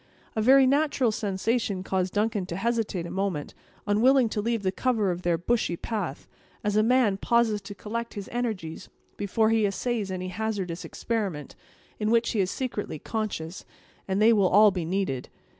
[0.35, 3.53] A very natural sensation caused Duncan to hesitate a moment,
[3.85, 6.27] unwilling to leave the cover of their bushy path,
[6.63, 11.55] as a man pauses to collect his energies before he essays any hazardous experiment,
[11.99, 13.63] in which he is secretly conscious
[14.07, 15.29] they will all be needed.